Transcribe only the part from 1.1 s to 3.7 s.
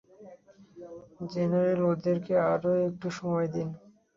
General, ওদেরকে আরো একটু সময় দিন।